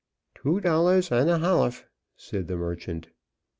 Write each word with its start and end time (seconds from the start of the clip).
"Two 0.33 0.59
dollahs 0.59 1.11
ond 1.11 1.29
a 1.29 1.37
hollaf," 1.37 1.83
said 2.17 2.47
the 2.47 2.55
merchant. 2.57 3.09